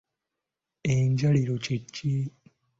Enjaliiro 0.93 1.55
kye 1.63 1.77
ki? 1.93 2.13